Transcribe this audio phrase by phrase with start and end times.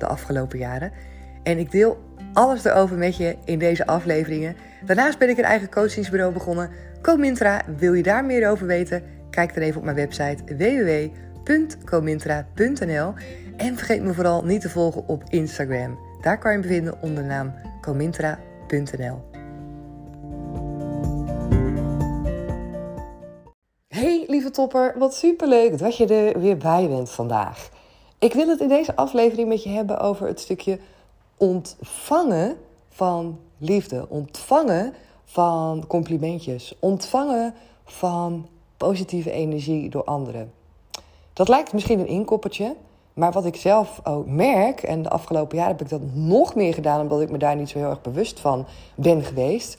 [0.00, 0.92] de afgelopen jaren.
[1.42, 1.98] En ik deel
[2.32, 4.56] alles erover met je in deze afleveringen.
[4.84, 6.70] Daarnaast ben ik een eigen coachingsbureau begonnen.
[7.02, 9.02] Comintra, wil je daar meer over weten?
[9.30, 10.44] Kijk dan even op mijn website
[11.44, 13.14] www.comintra.nl.
[13.56, 15.98] En vergeet me vooral niet te volgen op Instagram.
[16.20, 19.26] Daar kan je me vinden onder de naam comintra.nl.
[23.88, 27.68] Hey lieve topper, wat superleuk dat je er weer bij bent vandaag.
[28.20, 30.78] Ik wil het in deze aflevering met je hebben over het stukje
[31.36, 32.56] ontvangen
[32.88, 40.52] van liefde, ontvangen van complimentjes, ontvangen van positieve energie door anderen.
[41.32, 42.74] Dat lijkt misschien een inkoppertje,
[43.14, 46.74] maar wat ik zelf ook merk, en de afgelopen jaren heb ik dat nog meer
[46.74, 49.78] gedaan omdat ik me daar niet zo heel erg bewust van ben geweest,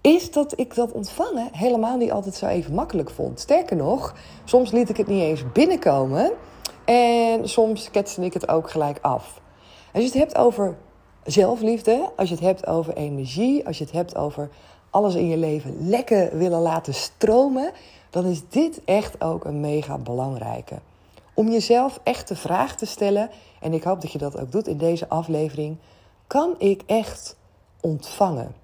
[0.00, 3.40] is dat ik dat ontvangen helemaal niet altijd zo even makkelijk vond.
[3.40, 6.32] Sterker nog, soms liet ik het niet eens binnenkomen
[6.90, 9.40] en soms ketste ik het ook gelijk af.
[9.92, 10.76] Als je het hebt over
[11.24, 14.50] zelfliefde, als je het hebt over energie, als je het hebt over
[14.90, 17.72] alles in je leven lekker willen laten stromen,
[18.10, 20.78] dan is dit echt ook een mega belangrijke.
[21.34, 23.30] Om jezelf echt de vraag te stellen,
[23.60, 25.76] en ik hoop dat je dat ook doet in deze aflevering:
[26.26, 27.36] kan ik echt
[27.80, 28.54] ontvangen?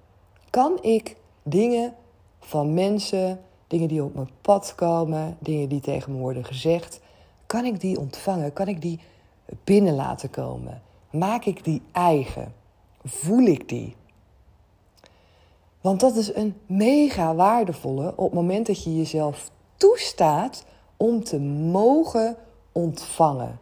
[0.49, 1.93] Kan ik dingen
[2.39, 6.99] van mensen, dingen die op mijn pad komen, dingen die tegen me worden gezegd,
[7.47, 8.53] kan ik die ontvangen?
[8.53, 8.99] Kan ik die
[9.63, 10.81] binnen laten komen?
[11.11, 12.53] Maak ik die eigen?
[13.03, 13.95] Voel ik die?
[15.81, 20.65] Want dat is een mega waardevolle op het moment dat je jezelf toestaat
[20.97, 22.35] om te mogen
[22.71, 23.59] ontvangen.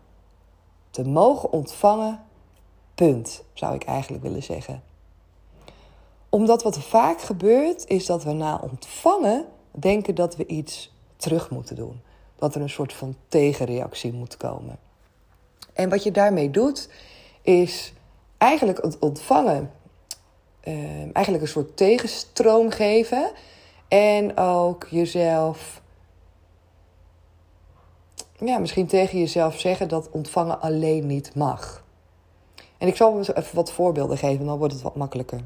[0.90, 2.24] Te mogen ontvangen,
[2.96, 4.84] punt, zou ik eigenlijk willen zeggen.
[6.30, 11.76] Omdat wat vaak gebeurt, is dat we na ontvangen denken dat we iets terug moeten
[11.76, 12.02] doen
[12.46, 14.78] dat er een soort van tegenreactie moet komen.
[15.74, 16.90] En wat je daarmee doet,
[17.42, 17.94] is
[18.38, 19.72] eigenlijk het ontvangen,
[20.64, 23.32] uh, eigenlijk een soort tegenstroom geven.
[23.88, 25.82] En ook jezelf,
[28.38, 31.84] ja, misschien tegen jezelf zeggen dat ontvangen alleen niet mag.
[32.78, 35.42] En ik zal even wat voorbeelden geven, dan wordt het wat makkelijker.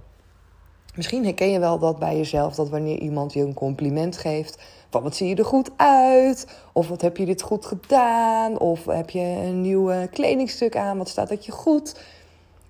[0.96, 4.58] Misschien herken je wel dat bij jezelf, dat wanneer iemand je een compliment geeft,
[4.90, 6.48] van wat zie je er goed uit?
[6.74, 8.60] Of wat heb je dit goed gedaan?
[8.60, 10.98] Of heb je een nieuw kledingstuk aan?
[10.98, 11.96] Wat staat dat je goed?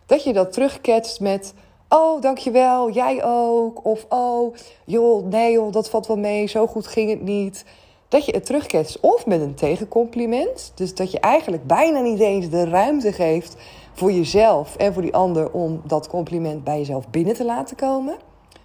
[0.06, 1.54] Dat je dat terugketst met.
[1.90, 3.86] Oh, dankjewel, jij ook.
[3.86, 7.66] Of oh, joh, nee joh, dat valt wel mee, zo goed ging het niet.
[8.08, 10.72] Dat je het terugketst of met een tegencompliment.
[10.76, 13.56] Dus dat je eigenlijk bijna niet eens de ruimte geeft
[13.94, 18.18] voor jezelf en voor die ander om dat compliment bij jezelf binnen te laten komen.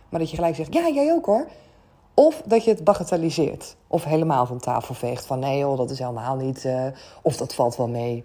[0.09, 1.47] Maar dat je gelijk zegt, ja, jij ook hoor.
[2.14, 3.76] Of dat je het bagatelliseert.
[3.86, 5.26] Of helemaal van tafel veegt.
[5.26, 6.64] Van nee joh, dat is helemaal niet.
[6.64, 6.86] Uh,
[7.22, 8.25] of dat valt wel mee.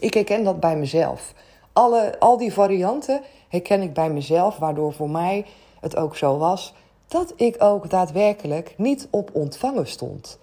[0.00, 1.32] Ik herken dat bij mezelf.
[1.72, 4.56] Alle, al die varianten herken ik bij mezelf.
[4.56, 5.46] Waardoor voor mij
[5.80, 6.74] het ook zo was.
[7.08, 10.38] Dat ik ook daadwerkelijk niet op ontvangen stond.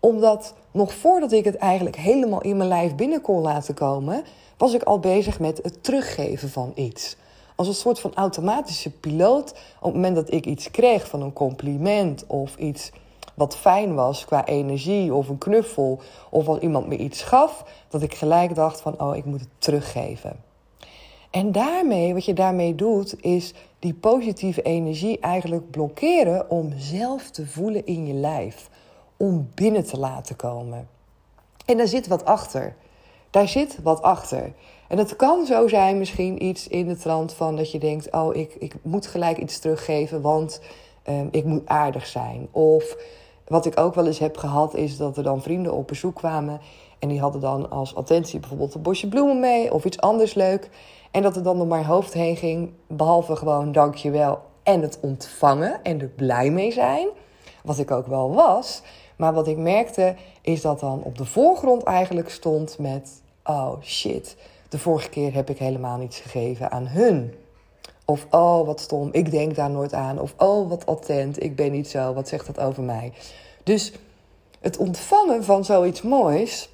[0.00, 4.24] Omdat nog voordat ik het eigenlijk helemaal in mijn lijf binnen kon laten komen.
[4.56, 7.16] Was ik al bezig met het teruggeven van iets
[7.58, 9.50] als een soort van automatische piloot.
[9.50, 12.90] Op het moment dat ik iets kreeg van een compliment of iets
[13.34, 18.02] wat fijn was qua energie of een knuffel of als iemand me iets gaf, dat
[18.02, 20.36] ik gelijk dacht van oh, ik moet het teruggeven.
[21.30, 27.46] En daarmee, wat je daarmee doet, is die positieve energie eigenlijk blokkeren om zelf te
[27.46, 28.68] voelen in je lijf.
[29.16, 30.88] Om binnen te laten komen.
[31.64, 32.76] En daar zit wat achter.
[33.30, 34.52] Daar zit wat achter.
[34.88, 38.36] En het kan zo zijn, misschien iets in de trant van dat je denkt: oh,
[38.36, 40.60] ik, ik moet gelijk iets teruggeven, want
[41.08, 42.48] um, ik moet aardig zijn.
[42.50, 42.96] Of
[43.46, 46.60] wat ik ook wel eens heb gehad, is dat er dan vrienden op bezoek kwamen.
[46.98, 50.70] En die hadden dan als attentie bijvoorbeeld een bosje bloemen mee of iets anders leuk.
[51.10, 55.82] En dat er dan door mijn hoofd heen ging, behalve gewoon dankjewel en het ontvangen
[55.82, 57.08] en er blij mee zijn.
[57.62, 58.82] Wat ik ook wel was.
[59.18, 64.36] Maar wat ik merkte, is dat dan op de voorgrond eigenlijk stond met: oh shit
[64.68, 67.34] de vorige keer heb ik helemaal niets gegeven aan hun.
[68.04, 70.20] Of oh, wat stom, ik denk daar nooit aan.
[70.20, 73.12] Of oh, wat attent, ik ben niet zo, wat zegt dat over mij?
[73.62, 73.92] Dus
[74.60, 76.70] het ontvangen van zoiets moois,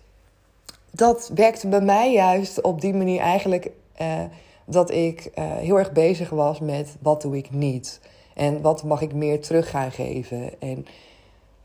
[0.91, 3.71] dat werkte bij mij juist op die manier eigenlijk
[4.01, 4.23] uh,
[4.65, 8.01] dat ik uh, heel erg bezig was met wat doe ik niet.
[8.35, 10.61] En wat mag ik meer terug gaan geven.
[10.61, 10.87] En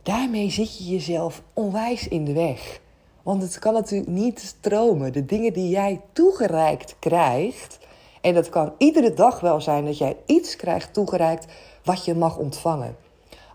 [0.10, 2.80] daarmee zit je jezelf onwijs in de weg.
[3.24, 5.14] Want het kan natuurlijk niet stromen.
[5.14, 7.80] De dingen die jij toegereikt krijgt.
[8.22, 11.46] En dat kan iedere dag wel zijn dat jij iets krijgt toegereikt
[11.84, 12.96] wat je mag ontvangen.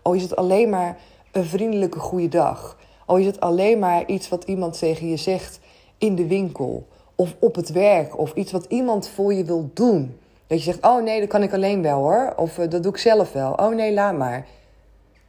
[0.01, 0.97] Al is het alleen maar
[1.31, 2.77] een vriendelijke goede dag.
[3.05, 5.59] Al is het alleen maar iets wat iemand tegen je zegt
[5.97, 6.87] in de winkel.
[7.15, 8.19] Of op het werk.
[8.19, 10.17] Of iets wat iemand voor je wil doen.
[10.47, 12.33] Dat je zegt, oh nee, dat kan ik alleen wel hoor.
[12.37, 13.51] Of eh, dat doe ik zelf wel.
[13.51, 14.47] Oh nee, laat maar.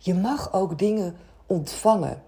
[0.07, 1.17] Je mag ook dingen
[1.47, 2.23] ontvangen.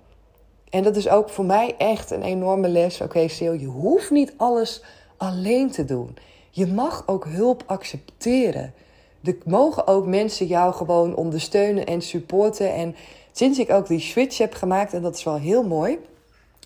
[0.71, 2.95] En dat is ook voor mij echt een enorme les.
[2.95, 4.83] Oké, okay, Sil, je hoeft niet alles
[5.17, 6.17] alleen te doen.
[6.51, 8.75] Je mag ook hulp accepteren.
[9.23, 12.75] Er mogen ook mensen jou gewoon ondersteunen en supporten.
[12.75, 12.97] En
[13.33, 15.99] sinds ik ook die switch heb gemaakt, en dat is wel heel mooi,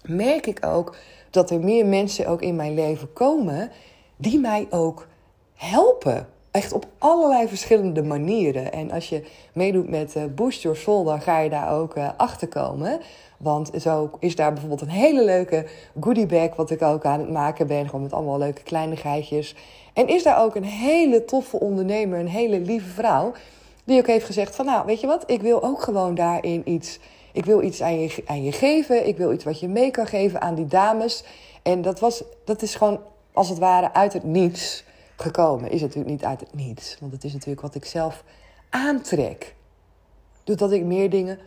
[0.03, 0.97] merk ik ook
[1.31, 3.71] dat er meer mensen ook in mijn leven komen
[4.17, 5.07] die mij ook
[5.55, 6.29] helpen.
[6.53, 8.73] Echt op allerlei verschillende manieren.
[8.73, 12.09] En als je meedoet met uh, Boost Your Soul, dan ga je daar ook uh,
[12.17, 13.01] achter komen.
[13.37, 15.67] Want zo is daar bijvoorbeeld een hele leuke
[16.01, 17.87] goodie bag, wat ik ook aan het maken ben.
[17.87, 19.55] Gewoon met allemaal leuke kleinigheidjes.
[19.93, 23.33] En is daar ook een hele toffe ondernemer, een hele lieve vrouw,
[23.85, 26.99] die ook heeft gezegd van nou, weet je wat, ik wil ook gewoon daarin iets.
[27.33, 29.07] Ik wil iets aan je, aan je geven.
[29.07, 31.25] Ik wil iets wat je mee kan geven aan die dames.
[31.63, 33.01] En dat, was, dat is gewoon
[33.33, 34.85] als het ware uit het niets
[35.23, 35.71] gekomen.
[35.71, 36.97] Is natuurlijk niet uit het niets.
[37.01, 38.25] Want het is natuurlijk wat ik zelf
[38.71, 39.55] aantrek.
[40.45, 41.39] Doordat ik meer dingen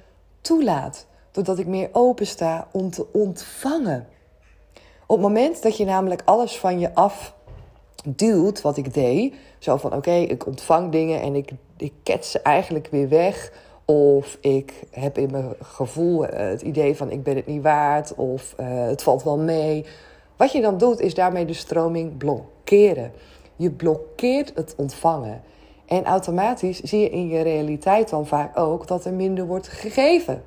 [0.41, 1.05] toelaat.
[1.31, 4.07] Doordat ik meer open sta om te ontvangen.
[5.07, 7.33] Op het moment dat je namelijk alles van je af
[8.05, 9.33] duwt, wat ik deed.
[9.59, 13.51] Zo van oké, ik ontvang dingen en ik, ik ket ze eigenlijk weer weg.
[13.85, 18.15] Of ik heb in mijn gevoel eh, het idee van ik ben het niet waard.
[18.15, 19.85] Of uh, het valt wel mee.
[20.35, 23.11] Wat je dan doet, is daarmee de stroming blokkeren.
[23.55, 25.41] Je blokkeert het ontvangen.
[25.85, 30.43] En automatisch zie je in je realiteit dan vaak ook dat er minder wordt gegeven.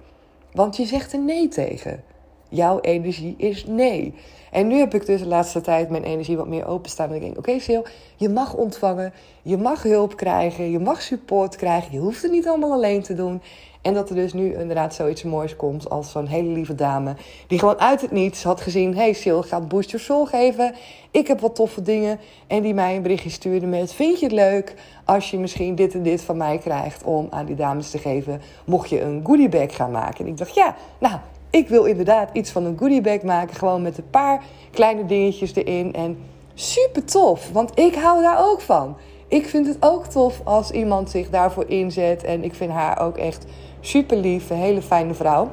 [0.53, 2.03] Want je zegt er nee tegen.
[2.49, 4.15] Jouw energie is nee.
[4.51, 7.09] En nu heb ik dus de laatste tijd mijn energie wat meer openstaan.
[7.09, 7.85] En ik denk, oké Sil,
[8.17, 9.13] je mag ontvangen.
[9.43, 10.71] Je mag hulp krijgen.
[10.71, 11.93] Je mag support krijgen.
[11.93, 13.43] Je hoeft het niet allemaal alleen te doen.
[13.83, 17.15] En dat er dus nu inderdaad zoiets moois komt als zo'n hele lieve dame.
[17.47, 18.97] Die gewoon uit het niets had gezien.
[18.97, 20.75] Hey Sil, ga Boost Your Soul geven.
[21.11, 22.21] Ik heb wat toffe dingen.
[22.47, 23.93] En die mij een berichtje stuurde met...
[23.93, 24.75] Vind je het leuk
[25.05, 27.05] als je misschien dit en dit van mij krijgt...
[27.05, 28.41] om aan die dames te geven.
[28.65, 30.25] Mocht je een goodie bag gaan maken.
[30.25, 31.19] En ik dacht, ja, nou,
[31.51, 33.57] ik wil inderdaad iets van een goodie bag maken.
[33.57, 35.95] Gewoon met een paar kleine dingetjes erin.
[35.95, 36.19] En
[36.55, 38.97] super tof, want ik hou daar ook van.
[39.29, 42.25] Ik vind het ook tof als iemand zich daarvoor inzet.
[42.25, 43.47] En ik vind haar ook echt
[43.81, 45.49] super lief, een hele fijne vrouw.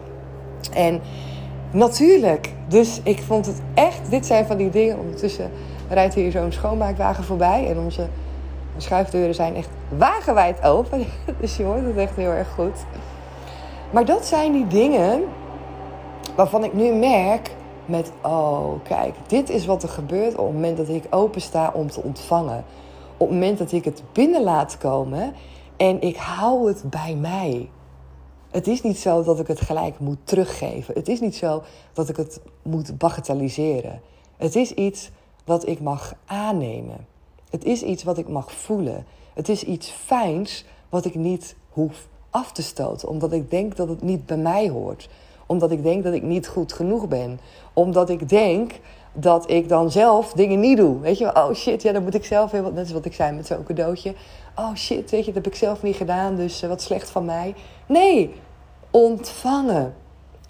[0.73, 1.01] En
[1.71, 4.99] natuurlijk, dus ik vond het echt, dit zijn van die dingen.
[4.99, 5.51] Ondertussen
[5.89, 7.67] rijdt hier zo'n schoonmaakwagen voorbij.
[7.69, 8.07] En onze
[8.77, 11.05] schuifdeuren zijn echt wagenwijd open.
[11.41, 12.85] Dus je hoort het echt heel erg goed.
[13.91, 15.23] Maar dat zijn die dingen
[16.35, 17.55] waarvan ik nu merk
[17.85, 21.71] met, oh kijk, dit is wat er gebeurt op het moment dat ik open sta
[21.73, 22.65] om te ontvangen.
[23.17, 25.33] Op het moment dat ik het binnen laat komen
[25.77, 27.69] en ik hou het bij mij.
[28.51, 30.93] Het is niet zo dat ik het gelijk moet teruggeven.
[30.93, 31.63] Het is niet zo
[31.93, 34.01] dat ik het moet bagatelliseren.
[34.37, 35.11] Het is iets
[35.45, 37.07] wat ik mag aannemen.
[37.49, 39.05] Het is iets wat ik mag voelen.
[39.33, 43.89] Het is iets fijns wat ik niet hoef af te stoten, omdat ik denk dat
[43.89, 45.09] het niet bij mij hoort
[45.45, 47.39] omdat ik denk dat ik niet goed genoeg ben.
[47.73, 48.71] Omdat ik denk
[49.13, 50.99] dat ik dan zelf dingen niet doe.
[50.99, 52.73] Weet je oh shit, ja, dan moet ik zelf weer...
[52.73, 54.13] Net is wat ik zei met zo'n cadeautje.
[54.55, 57.25] Oh shit, weet je, dat heb ik zelf niet gedaan, dus uh, wat slecht van
[57.25, 57.55] mij.
[57.85, 58.33] Nee,
[58.91, 59.93] ontvangen.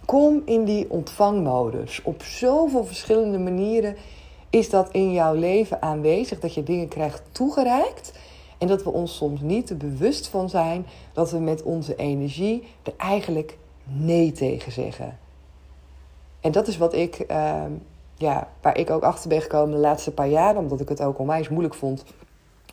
[0.05, 2.01] Kom in die ontvangmodus.
[2.03, 3.95] Op zoveel verschillende manieren
[4.49, 6.39] is dat in jouw leven aanwezig.
[6.39, 8.13] Dat je dingen krijgt toegereikt.
[8.57, 12.63] En dat we ons soms niet te bewust van zijn dat we met onze energie
[12.83, 15.17] er eigenlijk nee tegen zeggen.
[16.39, 17.71] En dat is wat ik, ehm,
[18.15, 21.19] ja, waar ik ook achter ben gekomen de laatste paar jaar, omdat ik het ook
[21.19, 22.03] onwijs moeilijk vond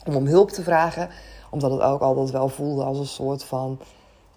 [0.07, 1.09] om om hulp te vragen.
[1.51, 3.79] Omdat het ook altijd wel voelde als een soort van,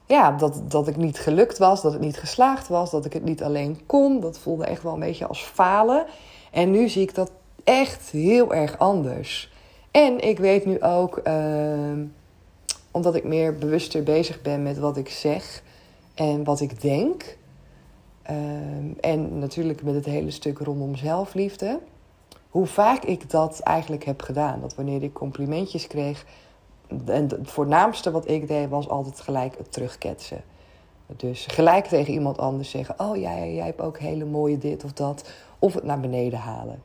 [0.06, 3.24] ja, dat, dat ik niet gelukt was, dat het niet geslaagd was, dat ik het
[3.24, 4.20] niet alleen kon.
[4.20, 6.06] Dat voelde echt wel een beetje als falen.
[6.52, 7.32] En nu zie ik dat
[7.64, 9.54] echt heel erg anders.
[9.92, 11.34] En ik weet nu ook, uh,
[12.92, 15.64] omdat ik meer bewuster bezig ben met wat ik zeg,
[16.16, 17.38] en wat ik denk.
[18.22, 21.80] Ehm, en natuurlijk met het hele stuk rondom zelfliefde.
[22.50, 24.62] Hoe vaak ik dat eigenlijk heb gedaan.
[24.62, 26.26] Dat wanneer ik complimentjes kreeg.
[27.06, 30.44] En het voornaamste wat ik deed was altijd gelijk het terugketsen.
[31.06, 34.94] Dus gelijk tegen iemand anders zeggen: Oh ja, jij hebt ook hele mooie dit of
[34.94, 35.30] dat.
[35.60, 36.82] Of het naar beneden halen.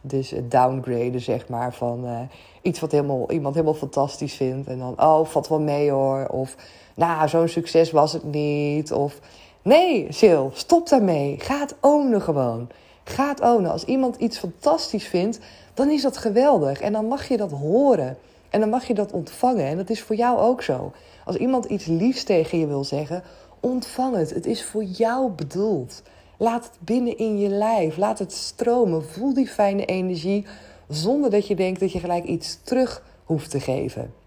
[0.00, 2.20] Dus het downgraden, zeg maar, van uh,
[2.62, 4.68] iets wat helemaal, iemand helemaal fantastisch vindt.
[4.68, 6.26] En dan, oh, valt wel mee hoor.
[6.26, 6.56] Of,
[6.94, 8.92] nou, zo'n succes was het niet.
[8.92, 9.18] Of,
[9.62, 11.36] nee, Sil, stop daarmee.
[11.40, 12.68] Ga het ownen gewoon.
[13.04, 13.70] Ga het ownen.
[13.70, 15.38] Als iemand iets fantastisch vindt,
[15.74, 16.80] dan is dat geweldig.
[16.80, 18.18] En dan mag je dat horen.
[18.50, 19.66] En dan mag je dat ontvangen.
[19.66, 20.92] En dat is voor jou ook zo.
[21.24, 23.22] Als iemand iets liefs tegen je wil zeggen,
[23.60, 24.30] ontvang het.
[24.30, 26.02] Het is voor jou bedoeld.
[26.36, 27.96] Laat het binnen in je lijf.
[27.96, 29.04] Laat het stromen.
[29.04, 30.46] Voel die fijne energie.
[30.88, 34.21] Zonder dat je denkt dat je gelijk iets terug hoeft te geven.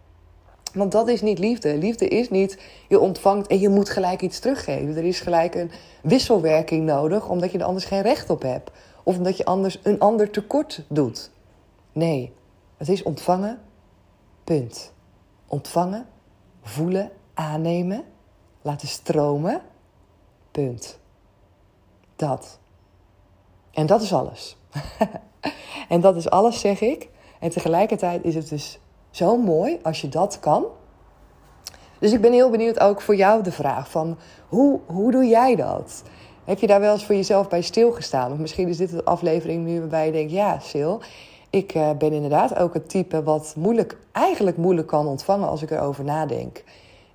[0.76, 1.78] Want dat is niet liefde.
[1.78, 4.98] Liefde is niet je ontvangt en je moet gelijk iets teruggeven.
[4.98, 8.72] Er is gelijk een wisselwerking nodig, omdat je er anders geen recht op hebt.
[9.04, 11.32] Of omdat je anders een ander tekort doet.
[11.92, 12.34] Nee,
[12.78, 13.60] het is ontvangen,
[14.44, 14.94] punt.
[15.48, 16.06] Ontvangen,
[16.62, 18.04] voelen, aannemen,
[18.62, 19.62] laten stromen,
[20.52, 21.00] punt.
[22.16, 22.60] Dat.
[23.72, 24.58] En dat is alles.
[25.90, 27.10] en dat is alles, zeg ik.
[27.40, 28.80] En tegelijkertijd is het dus
[29.16, 30.66] zo mooi als je dat kan.
[32.00, 34.18] Dus ik ben heel benieuwd ook voor jou de vraag van
[34.48, 36.04] hoe, hoe doe jij dat?
[36.44, 38.32] Heb je daar wel eens voor jezelf bij stilgestaan?
[38.32, 40.94] Of misschien is dit een aflevering nu waarbij je denkt, ja, Sil,
[41.50, 45.72] ik uh, ben inderdaad ook het type wat moeilijk, eigenlijk moeilijk kan ontvangen als ik
[45.72, 46.64] erover nadenk.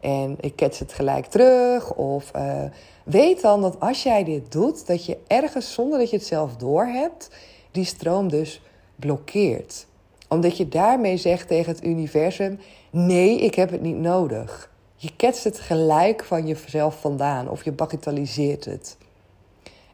[0.00, 1.94] En ik kets het gelijk terug.
[1.94, 2.62] Of uh,
[3.04, 6.56] weet dan dat als jij dit doet, dat je ergens zonder dat je het zelf
[6.56, 7.30] doorhebt,
[7.70, 8.62] die stroom dus
[8.96, 9.88] blokkeert.
[10.30, 12.58] Omdat je daarmee zegt tegen het universum:
[12.90, 14.70] nee, ik heb het niet nodig.
[14.96, 18.96] Je ketst het gelijk van jezelf vandaan of je bagatelliseert het.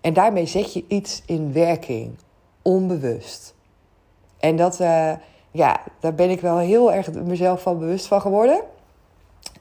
[0.00, 2.14] En daarmee zet je iets in werking,
[2.62, 3.54] onbewust.
[4.38, 5.12] En dat, uh,
[5.50, 8.60] ja, daar ben ik wel heel erg mezelf van bewust van geworden.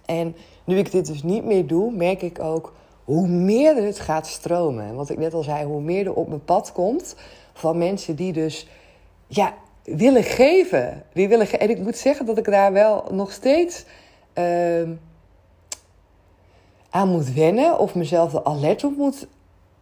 [0.05, 4.27] En nu ik dit dus niet meer doe, merk ik ook hoe meer het gaat
[4.27, 4.96] stromen.
[4.96, 7.15] Wat ik net al zei, hoe meer er op mijn pad komt
[7.53, 8.67] van mensen die dus
[9.27, 9.53] ja,
[9.86, 11.04] willen geven.
[11.13, 13.86] Die willen ge en ik moet zeggen dat ik daar wel nog steeds
[14.34, 14.89] uh,
[16.89, 19.27] aan moet wennen of mezelf er alert op moet,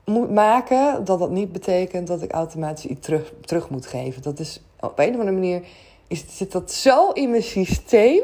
[0.05, 1.05] moet maken.
[1.05, 4.21] Dat dat niet betekent dat ik automatisch iets terug, terug moet geven.
[4.21, 5.63] Dat is op een of andere manier
[6.07, 8.23] is, zit dat zo in mijn systeem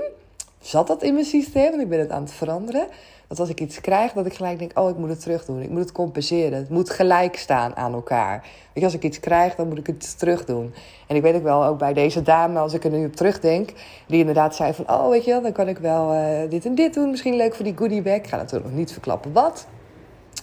[0.62, 2.88] zat dat in mijn systeem, want ik ben het aan het veranderen.
[3.30, 5.62] Dat als ik iets krijg, dat ik gelijk denk: oh, ik moet het terug doen.
[5.62, 6.58] Ik moet het compenseren.
[6.58, 8.42] Het moet gelijk staan aan elkaar.
[8.42, 10.74] Weet je, als ik iets krijg, dan moet ik het terug doen.
[11.08, 13.70] En ik weet ook wel, ook bij deze dame, als ik er nu op terugdenk,
[14.08, 16.94] die inderdaad zei: van, oh, weet je dan kan ik wel uh, dit en dit
[16.94, 17.10] doen.
[17.10, 18.16] Misschien leuk voor die goodie bag.
[18.16, 19.68] Ik ga natuurlijk nog niet verklappen wat.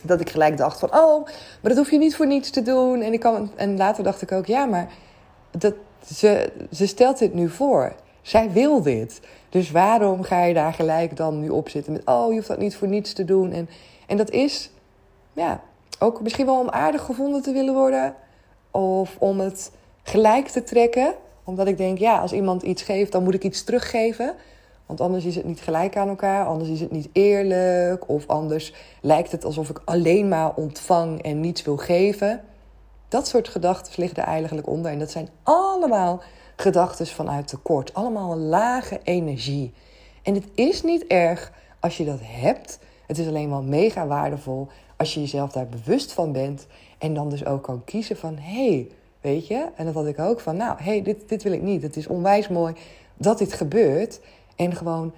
[0.03, 3.01] Dat ik gelijk dacht: van, oh, maar dat hoef je niet voor niets te doen.
[3.01, 4.89] En, ik kan, en later dacht ik ook: ja, maar
[5.51, 5.75] dat,
[6.15, 7.93] ze, ze stelt dit nu voor.
[8.23, 9.21] Zij wil dit.
[9.57, 12.03] Dus waarom ga je daar gelijk dan nu op zitten met...
[12.05, 13.53] oh, je hoeft dat niet voor niets te doen.
[13.53, 13.69] En,
[14.07, 14.71] en dat is,
[15.33, 15.61] ja,
[15.99, 18.15] ook misschien wel om aardig gevonden te willen worden...
[18.71, 19.73] of om het
[20.03, 21.15] gelijk te trekken.
[21.45, 24.35] Omdat ik denk, ja, als iemand iets geeft, dan moet ik iets teruggeven...
[24.87, 28.75] Want anders is het niet gelijk aan elkaar, anders is het niet eerlijk, of anders
[29.01, 32.41] lijkt het alsof ik alleen maar ontvang en niets wil geven.
[33.09, 34.91] Dat soort gedachten liggen er eigenlijk onder.
[34.91, 36.23] En dat zijn allemaal
[36.57, 37.95] gedachten vanuit tekort.
[37.95, 39.73] Allemaal een lage energie.
[40.23, 42.79] En het is niet erg als je dat hebt.
[43.07, 46.67] Het is alleen wel mega waardevol als je jezelf daar bewust van bent.
[46.99, 48.89] En dan dus ook kan kiezen van, hé, hey,
[49.21, 49.69] weet je.
[49.77, 51.83] En dat had ik ook van, nou, hé, hey, dit, dit wil ik niet.
[51.83, 52.75] Het is onwijs mooi
[53.17, 54.21] dat dit gebeurt.
[54.57, 55.13] En gewoon,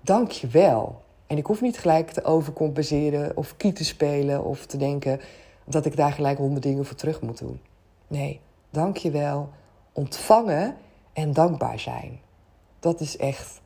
[0.00, 1.04] dank je wel.
[1.26, 5.20] En ik hoef niet gelijk te overcompenseren of kie te spelen of te denken
[5.64, 7.60] dat ik daar gelijk honderd dingen voor terug moet doen.
[8.06, 8.40] Nee,
[8.70, 9.48] dank je wel
[9.96, 10.76] ontvangen
[11.12, 12.20] en dankbaar zijn.
[12.80, 13.60] Dat is echt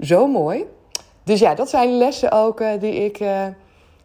[0.00, 0.64] zo mooi.
[1.24, 3.46] Dus ja, dat zijn lessen ook uh, die ik, uh,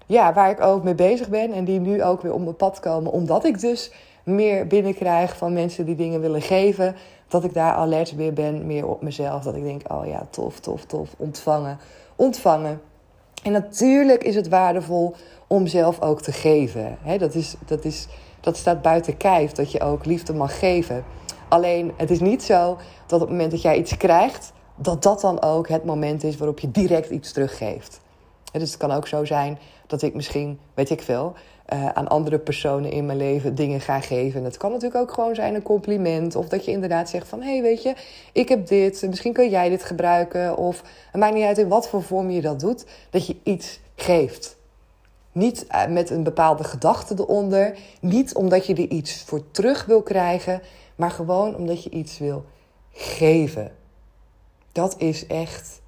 [0.05, 1.51] ja, waar ik ook mee bezig ben.
[1.51, 3.11] En die nu ook weer op mijn pad komen.
[3.11, 3.91] Omdat ik dus
[4.23, 6.95] meer binnenkrijg van mensen die dingen willen geven.
[7.27, 9.43] Dat ik daar alert weer ben, meer op mezelf.
[9.43, 11.09] Dat ik denk, oh ja, tof, tof, tof.
[11.17, 11.79] Ontvangen,
[12.15, 12.81] ontvangen.
[13.43, 15.15] En natuurlijk is het waardevol
[15.47, 16.97] om zelf ook te geven.
[17.17, 18.07] dat, is, dat, is,
[18.39, 21.03] dat staat buiten kijf, dat je ook liefde mag geven.
[21.51, 25.21] Alleen het is niet zo dat op het moment dat jij iets krijgt, dat dat
[25.21, 27.99] dan ook het moment is waarop je direct iets teruggeeft.
[28.51, 31.33] Dus het kan ook zo zijn dat ik misschien, weet ik veel,
[31.73, 34.39] uh, aan andere personen in mijn leven dingen ga geven.
[34.39, 36.35] En het kan natuurlijk ook gewoon zijn een compliment.
[36.35, 37.93] Of dat je inderdaad zegt van, hé, hey, weet je,
[38.31, 39.03] ik heb dit.
[39.07, 40.57] Misschien kun jij dit gebruiken.
[40.57, 42.85] Of het maakt niet uit in wat voor vorm je dat doet.
[43.09, 44.57] Dat je iets geeft.
[45.31, 47.77] Niet eh, met een bepaalde gedachte eronder.
[48.01, 50.61] Niet omdat je er iets voor terug wil krijgen
[50.95, 52.45] maar gewoon omdat je iets wil
[52.91, 53.71] geven.
[54.71, 55.81] Dat is echt,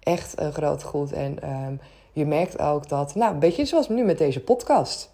[0.00, 1.12] echt een groot goed.
[1.12, 1.80] En um,
[2.12, 5.10] je merkt ook dat, nou, een beetje zoals nu met deze podcast.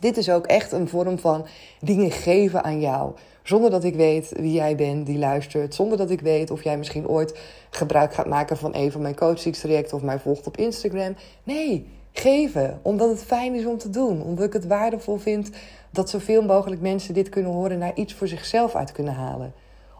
[0.00, 1.46] Dit is ook echt een vorm van
[1.80, 3.12] dingen geven aan jou.
[3.42, 5.74] Zonder dat ik weet wie jij bent die luistert.
[5.74, 7.38] Zonder dat ik weet of jij misschien ooit
[7.70, 11.16] gebruik gaat maken van een van mijn coachingstrajecten of mij volgt op Instagram.
[11.44, 12.80] Nee, geven.
[12.82, 14.22] Omdat het fijn is om te doen.
[14.22, 15.50] Omdat ik het waardevol vind
[15.98, 19.52] dat zoveel mogelijk mensen dit kunnen horen naar iets voor zichzelf uit kunnen halen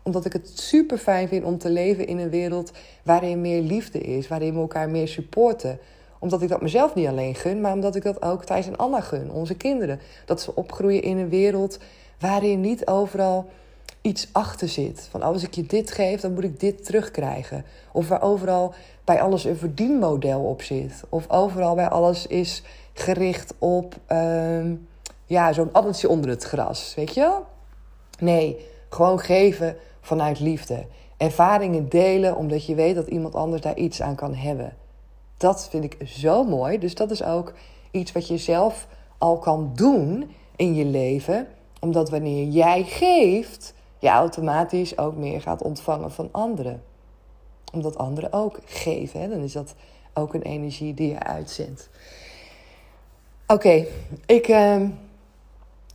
[0.09, 3.99] omdat ik het super fijn vind om te leven in een wereld waarin meer liefde
[3.99, 5.79] is, waarin we elkaar meer supporten.
[6.19, 9.01] Omdat ik dat mezelf niet alleen gun, maar omdat ik dat ook Thijs en Anna
[9.01, 10.01] gun, onze kinderen.
[10.25, 11.79] Dat ze opgroeien in een wereld
[12.19, 13.47] waarin niet overal
[14.01, 15.09] iets achter zit.
[15.11, 17.65] Van oh, als ik je dit geef, dan moet ik dit terugkrijgen.
[17.93, 18.75] Of waar overal
[19.05, 21.03] bij alles een verdienmodel op zit.
[21.09, 22.63] Of overal bij alles is
[22.93, 24.65] gericht op uh,
[25.29, 26.95] ja, zo'n appeltje onder het gras.
[26.95, 27.47] Weet je wel?
[28.19, 30.87] Nee, gewoon geven vanuit liefde.
[31.17, 34.77] Ervaringen delen omdat je weet dat iemand anders daar iets aan kan hebben.
[35.37, 36.79] Dat vind ik zo mooi.
[36.79, 37.53] Dus dat is ook
[37.91, 38.87] iets wat je zelf
[39.19, 41.49] al kan doen in je leven.
[41.81, 46.83] Omdat wanneer jij geeft, je automatisch ook meer gaat ontvangen van anderen.
[47.73, 49.21] Omdat anderen ook geven.
[49.21, 49.29] Hè?
[49.29, 49.75] Dan is dat
[50.15, 51.91] ook een energie die je uitzendt.
[53.47, 53.87] Oké,
[54.27, 54.49] ik.
[54.49, 54.83] Uh,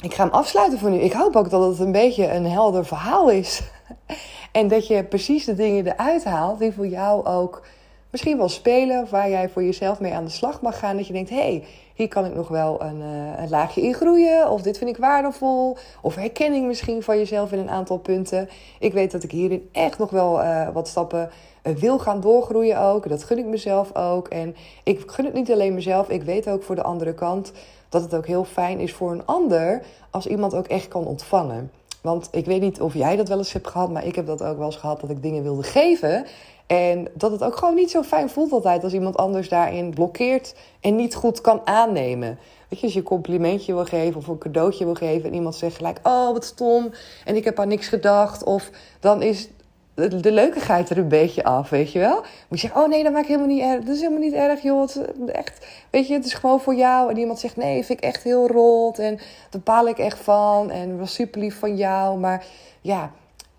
[0.03, 0.97] ik ga hem afsluiten voor nu.
[0.97, 3.61] Ik hoop ook dat het een beetje een helder verhaal is.
[4.51, 7.61] en dat je precies de dingen eruit haalt die voor jou ook
[8.09, 9.01] misschien wel spelen.
[9.01, 10.97] Of waar jij voor jezelf mee aan de slag mag gaan.
[10.97, 13.93] Dat je denkt, hé, hey, hier kan ik nog wel een, uh, een, laagje in
[13.93, 14.49] groeien.
[14.49, 15.77] Of dit vind ik waardevol.
[16.01, 18.49] Of herkenning misschien van jezelf in een aantal punten.
[18.79, 21.29] Ik weet dat ik hierin echt nog wel uh, wat stappen
[21.63, 23.09] uh, wil gaan doorgroeien ook.
[23.09, 24.27] Dat gun ik mezelf ook.
[24.27, 26.09] En ik gun het niet alleen mezelf.
[26.09, 27.51] Ik weet ook voor de andere kant
[27.93, 31.71] dat het ook heel fijn is voor een ander als iemand ook echt kan ontvangen.
[32.01, 34.43] Want ik weet niet of jij dat wel eens hebt gehad, maar ik heb dat
[34.43, 36.25] ook wel eens gehad dat ik dingen wilde geven.
[36.67, 40.55] En dat het ook gewoon niet zo fijn voelt altijd als iemand anders daarin blokkeert
[40.79, 42.39] en niet goed kan aannemen.
[42.69, 45.55] Weet je, als je een complimentje wil geven of een cadeautje wil geven en iemand
[45.55, 46.91] zegt gelijk: Oh, wat stom
[47.25, 48.43] en ik heb aan niks gedacht.
[48.43, 48.69] Of
[48.99, 49.49] dan is
[49.93, 52.15] de leukigheid er een beetje af, weet je wel.
[52.15, 53.83] Moet je zeggen, oh nee, dat maakt helemaal niet erg.
[53.83, 54.89] Dat is helemaal niet erg, joh.
[55.27, 57.09] Echt, weet je, het is gewoon voor jou.
[57.09, 58.99] En iemand zegt, nee, vind ik echt heel rot.
[58.99, 60.71] En daar bepaal ik echt van.
[60.71, 62.19] En was super lief van jou.
[62.19, 62.45] Maar
[62.81, 63.11] ja,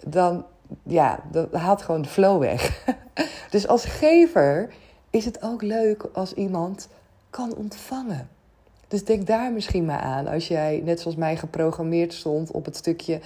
[0.06, 0.44] dan,
[0.82, 2.84] ja, dat haalt gewoon de flow weg.
[3.50, 4.72] dus als gever
[5.10, 6.88] is het ook leuk als iemand
[7.30, 8.28] kan ontvangen.
[8.88, 10.26] Dus denk daar misschien maar aan.
[10.26, 13.20] Als jij, net zoals mij, geprogrammeerd stond op het stukje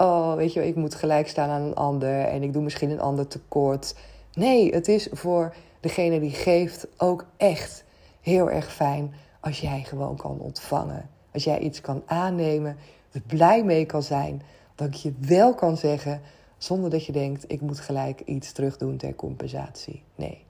[0.00, 3.00] oh, weet je, ik moet gelijk staan aan een ander en ik doe misschien een
[3.00, 3.94] ander tekort.
[4.32, 7.84] Nee, het is voor degene die geeft ook echt
[8.20, 11.10] heel erg fijn als jij gewoon kan ontvangen.
[11.32, 12.76] Als jij iets kan aannemen,
[13.12, 14.42] er blij mee kan zijn,
[14.74, 16.20] dat je wel kan zeggen
[16.58, 20.02] zonder dat je denkt, ik moet gelijk iets terug doen ter compensatie.
[20.14, 20.44] Nee,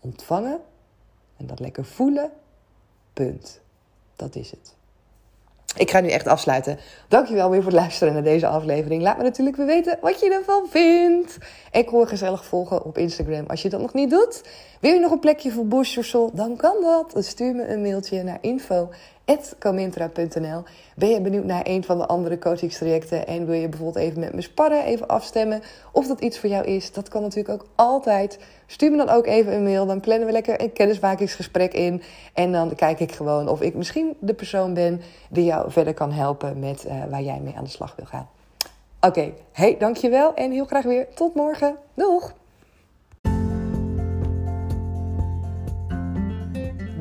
[0.00, 0.60] ontvangen
[1.36, 2.30] en dat lekker voelen,
[3.12, 3.60] punt.
[4.16, 4.74] Dat is het.
[5.76, 6.78] Ik ga nu echt afsluiten.
[7.08, 9.02] Dankjewel weer voor het luisteren naar deze aflevering.
[9.02, 11.38] Laat me natuurlijk weer weten wat je ervan vindt.
[11.70, 14.42] Ik hoor gezellig volgen op Instagram als je dat nog niet doet.
[14.80, 16.30] Wil je nog een plekje voor Soul?
[16.34, 17.24] Dan kan dat.
[17.24, 18.90] Stuur me een mailtje naar info
[19.58, 20.62] comintra.nl.
[20.96, 24.34] Ben je benieuwd naar een van de andere coachingstrajecten en wil je bijvoorbeeld even met
[24.34, 26.92] me sparren, even afstemmen of dat iets voor jou is?
[26.92, 28.38] Dat kan natuurlijk ook altijd.
[28.66, 32.02] Stuur me dan ook even een mail, dan plannen we lekker een kennismakingsgesprek in
[32.34, 36.12] en dan kijk ik gewoon of ik misschien de persoon ben die jou verder kan
[36.12, 38.28] helpen met uh, waar jij mee aan de slag wil gaan.
[39.00, 39.76] Oké, okay.
[39.78, 41.76] dankjewel en heel graag weer tot morgen.
[41.94, 42.32] Doeg!